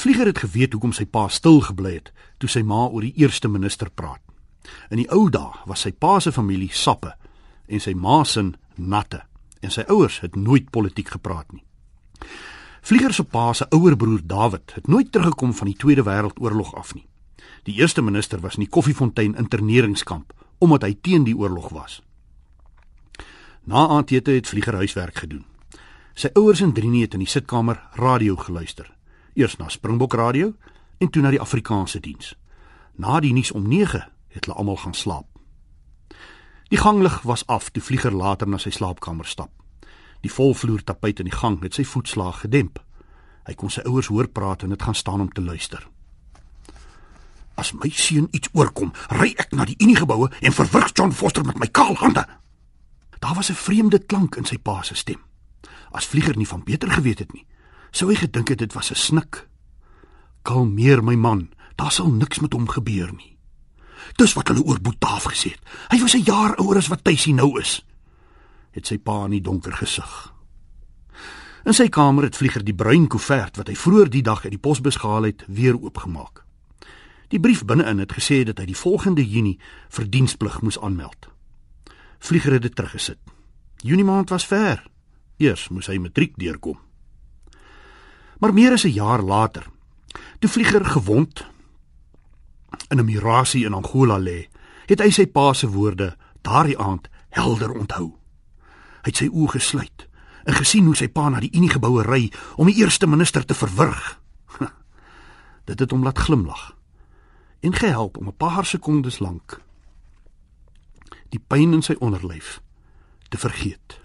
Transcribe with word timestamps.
Vlieger 0.00 0.26
het 0.26 0.38
geweet 0.38 0.72
hoekom 0.72 0.94
sy 0.96 1.04
pa 1.04 1.26
stil 1.28 1.58
gebly 1.60 1.90
het 1.98 2.06
toe 2.40 2.48
sy 2.48 2.62
ma 2.64 2.86
oor 2.86 3.04
die 3.04 3.12
eerste 3.20 3.50
minister 3.52 3.90
praat. 3.92 4.22
In 4.88 4.96
die 4.96 5.08
ou 5.12 5.26
dae 5.28 5.50
was 5.68 5.82
sy 5.84 5.90
pa 5.92 6.14
se 6.24 6.30
familie 6.32 6.70
sappe 6.72 7.10
en 7.68 7.82
sy 7.84 7.92
ma 7.92 8.22
se 8.24 8.46
natte 8.76 9.18
en 9.60 9.74
sy 9.74 9.82
ouers 9.92 10.22
het 10.22 10.38
nooit 10.40 10.70
politiek 10.72 11.10
gepraat 11.12 11.52
nie. 11.52 11.60
Vlieger 12.80 13.12
se 13.12 13.26
pa 13.28 13.50
se 13.52 13.66
ouer 13.76 13.96
broer 13.96 14.22
David 14.24 14.72
het 14.78 14.88
nooit 14.88 15.10
teruggekom 15.12 15.52
van 15.58 15.68
die 15.68 15.76
Tweede 15.76 16.04
Wêreldoorlog 16.06 16.70
af 16.80 16.94
nie. 16.96 17.04
Die 17.68 17.76
eerste 17.76 18.00
minister 18.00 18.40
was 18.40 18.56
in 18.56 18.64
die 18.64 18.72
Koffiefontein 18.72 19.36
interneringskamp 19.36 20.32
omdat 20.64 20.86
hy 20.88 20.94
teen 21.02 21.26
die 21.28 21.36
oorlog 21.36 21.68
was. 21.76 21.98
Na 23.68 23.84
aandete 23.88 24.32
het 24.32 24.48
Vlieger 24.48 24.80
huiswerk 24.80 25.20
gedoen. 25.26 25.44
Sy 26.14 26.32
ouers 26.40 26.64
in 26.64 26.72
Drinie 26.72 27.04
het 27.04 27.18
in 27.20 27.26
die 27.26 27.28
sitkamer 27.28 27.82
radio 28.00 28.36
geluister. 28.40 28.88
Eers 29.40 29.56
na 29.56 29.68
Springbok 29.68 30.12
Radio 30.12 30.52
en 30.98 31.08
toe 31.10 31.22
na 31.22 31.30
die 31.32 31.40
Afrikaanse 31.40 32.00
diens. 32.00 32.34
Na 33.00 33.20
die 33.24 33.32
nuus 33.32 33.52
om 33.56 33.64
9 33.68 34.00
het 34.28 34.44
hulle 34.44 34.56
almal 34.58 34.76
gaan 34.76 34.94
slaap. 34.94 35.24
Die 36.68 36.78
ganglig 36.78 37.22
was 37.22 37.46
af 37.46 37.70
toe 37.70 37.82
Vlieger 37.82 38.12
later 38.12 38.48
na 38.48 38.58
sy 38.60 38.70
slaapkamer 38.70 39.24
stap. 39.24 39.48
Die 40.20 40.32
volvloer 40.32 40.84
tapuit 40.84 41.24
in 41.24 41.30
die 41.30 41.36
gang 41.36 41.56
het 41.64 41.78
sy 41.78 41.86
voetslaag 41.88 42.42
gedemp. 42.44 42.82
Hy 43.48 43.56
kon 43.56 43.72
sy 43.72 43.80
ouers 43.88 44.10
hoor 44.12 44.28
praat 44.28 44.66
en 44.66 44.76
het 44.76 44.84
gaan 44.84 44.98
staan 44.98 45.24
om 45.24 45.32
te 45.32 45.40
luister. 45.40 45.88
As 47.56 47.72
my 47.72 47.88
seun 47.88 48.28
iets 48.36 48.52
oorkom, 48.52 48.92
ry 49.08 49.32
ek 49.40 49.56
na 49.56 49.64
die 49.64 49.78
Unie 49.80 49.96
geboue 49.96 50.28
en 50.40 50.52
verwrig 50.52 50.92
John 50.92 51.16
Foster 51.16 51.48
met 51.48 51.56
my 51.56 51.70
kaal 51.72 51.96
hande. 51.96 52.26
Daar 53.18 53.34
was 53.34 53.48
'n 53.48 53.56
vreemde 53.56 54.04
klank 54.04 54.36
in 54.36 54.44
sy 54.44 54.58
pa 54.58 54.82
se 54.82 54.94
stem. 54.94 55.24
As 55.92 56.06
vlieger 56.06 56.36
nie 56.36 56.48
van 56.48 56.64
beter 56.64 56.90
geweet 56.90 57.18
het 57.18 57.32
nie, 57.32 57.46
sou 57.90 58.10
hy 58.10 58.16
gedink 58.16 58.48
het 58.48 58.58
dit 58.58 58.72
was 58.72 58.90
'n 58.90 58.94
snik. 58.94 59.48
Kalmeer 60.42 61.02
my 61.02 61.14
man, 61.14 61.50
daar 61.76 61.92
sal 61.92 62.10
niks 62.10 62.40
met 62.40 62.52
hom 62.52 62.68
gebeur 62.68 63.12
nie. 63.12 63.36
Dis 64.16 64.32
wat 64.32 64.48
hulle 64.48 64.62
oor 64.62 64.80
Boetaaf 64.80 65.24
gesê 65.24 65.50
het. 65.50 65.60
Hy 65.88 66.00
was 66.00 66.14
'n 66.14 66.24
jaar 66.24 66.56
ouer 66.58 66.76
as 66.76 66.88
wat 66.88 67.04
Tuisie 67.04 67.34
nou 67.34 67.60
is 67.60 67.84
het 68.70 68.86
sy 68.86 68.98
pa 68.98 69.24
in 69.26 69.30
die 69.30 69.44
donker 69.44 69.74
gesig. 69.76 70.10
In 71.66 71.76
sy 71.76 71.88
kamer 71.92 72.24
het 72.24 72.38
vlieger 72.38 72.64
die 72.64 72.74
bruin 72.76 73.08
koevert 73.10 73.58
wat 73.60 73.68
hy 73.68 73.76
vroeër 73.76 74.10
die 74.10 74.24
dag 74.24 74.44
uit 74.46 74.54
die 74.54 74.62
posbus 74.62 75.00
gehaal 75.02 75.28
het, 75.28 75.44
weer 75.48 75.76
oopgemaak. 75.76 76.44
Die 77.30 77.40
brief 77.40 77.64
binne-in 77.64 78.00
het 78.02 78.14
gesê 78.16 78.42
dat 78.46 78.58
hy 78.58 78.70
die 78.70 78.78
volgende 78.78 79.22
Junie 79.26 79.58
vir 79.92 80.08
diensplig 80.10 80.60
moes 80.64 80.78
aanmeld. 80.80 81.28
Vlieger 82.18 82.56
het 82.56 82.62
dit 82.62 82.74
teruggesit. 82.74 83.18
Junie 83.84 84.04
maand 84.04 84.30
was 84.30 84.46
ver. 84.46 84.82
Eers 85.38 85.68
moes 85.68 85.86
hy 85.86 85.98
matriek 85.98 86.34
deurkom. 86.40 86.78
Maar 88.40 88.52
meer 88.52 88.72
as 88.72 88.84
'n 88.84 88.92
jaar 88.92 89.22
later, 89.22 89.66
toe 90.38 90.50
vlieger 90.50 90.84
gewond 90.84 91.46
in 92.88 92.98
'n 92.98 93.04
mirasie 93.04 93.64
in 93.64 93.74
Angola 93.74 94.18
lê, 94.18 94.48
het 94.86 95.00
hy 95.00 95.10
sy 95.10 95.26
pa 95.26 95.52
se 95.52 95.68
woorde 95.68 96.16
daardie 96.42 96.78
aand 96.78 97.08
helder 97.28 97.70
onthou. 97.72 98.16
Hy 99.02 99.08
het 99.08 99.16
sy 99.16 99.28
oë 99.28 99.48
gesluit 99.48 100.08
en 100.44 100.54
gesien 100.54 100.84
hoe 100.84 100.96
sy 100.96 101.08
pa 101.08 101.28
na 101.28 101.40
die 101.40 101.52
Unie 101.52 101.70
geboue 101.70 102.02
ry 102.02 102.32
om 102.56 102.66
die 102.66 102.76
eerste 102.76 103.06
minister 103.06 103.44
te 103.44 103.54
verwrig. 103.54 104.20
Dit 105.68 105.78
het 105.78 105.90
hom 105.90 106.02
laat 106.02 106.18
glimlag 106.18 106.76
en 107.60 107.74
gehelp 107.74 108.16
om 108.16 108.26
'n 108.26 108.36
paar 108.36 108.64
sekondes 108.64 109.18
lank 109.18 109.60
die 111.28 111.40
pyn 111.46 111.72
in 111.72 111.82
sy 111.82 111.94
onderlyf 111.98 112.60
te 113.28 113.38
vergeet. 113.38 114.00